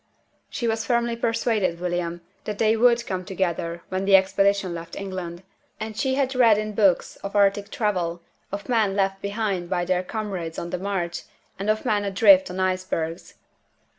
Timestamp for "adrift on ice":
12.03-12.83